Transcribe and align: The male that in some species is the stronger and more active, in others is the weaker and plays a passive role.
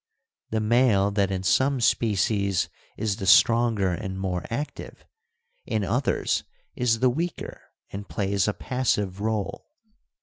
The 0.49 0.59
male 0.61 1.11
that 1.11 1.29
in 1.29 1.43
some 1.43 1.79
species 1.79 2.69
is 2.97 3.17
the 3.17 3.27
stronger 3.27 3.91
and 3.91 4.17
more 4.19 4.45
active, 4.49 5.05
in 5.67 5.83
others 5.83 6.43
is 6.75 7.01
the 7.01 7.09
weaker 7.11 7.61
and 7.91 8.09
plays 8.09 8.47
a 8.47 8.53
passive 8.55 9.19
role. 9.21 9.63